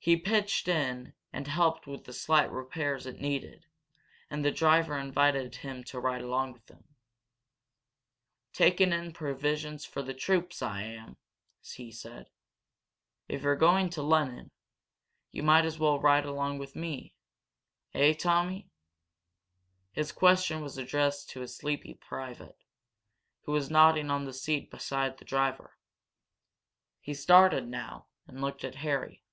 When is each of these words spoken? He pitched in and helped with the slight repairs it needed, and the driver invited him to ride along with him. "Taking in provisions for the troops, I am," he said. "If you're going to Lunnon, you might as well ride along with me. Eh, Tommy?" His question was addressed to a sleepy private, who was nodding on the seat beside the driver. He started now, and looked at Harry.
He 0.00 0.16
pitched 0.16 0.68
in 0.68 1.14
and 1.32 1.48
helped 1.48 1.88
with 1.88 2.04
the 2.04 2.12
slight 2.12 2.52
repairs 2.52 3.04
it 3.04 3.20
needed, 3.20 3.66
and 4.30 4.44
the 4.44 4.52
driver 4.52 4.96
invited 4.96 5.56
him 5.56 5.82
to 5.84 5.98
ride 5.98 6.22
along 6.22 6.52
with 6.52 6.70
him. 6.70 6.84
"Taking 8.52 8.92
in 8.92 9.12
provisions 9.12 9.84
for 9.84 10.02
the 10.02 10.14
troops, 10.14 10.62
I 10.62 10.82
am," 10.82 11.16
he 11.60 11.90
said. 11.90 12.30
"If 13.26 13.42
you're 13.42 13.56
going 13.56 13.90
to 13.90 14.02
Lunnon, 14.02 14.52
you 15.32 15.42
might 15.42 15.64
as 15.64 15.80
well 15.80 15.98
ride 15.98 16.24
along 16.24 16.58
with 16.58 16.76
me. 16.76 17.12
Eh, 17.92 18.14
Tommy?" 18.14 18.70
His 19.90 20.12
question 20.12 20.60
was 20.60 20.78
addressed 20.78 21.28
to 21.30 21.42
a 21.42 21.48
sleepy 21.48 21.94
private, 21.94 22.56
who 23.42 23.50
was 23.50 23.68
nodding 23.68 24.12
on 24.12 24.26
the 24.26 24.32
seat 24.32 24.70
beside 24.70 25.18
the 25.18 25.24
driver. 25.24 25.76
He 27.00 27.14
started 27.14 27.66
now, 27.66 28.06
and 28.28 28.40
looked 28.40 28.62
at 28.62 28.76
Harry. 28.76 29.24